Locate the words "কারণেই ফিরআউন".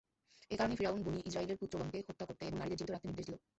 0.57-1.01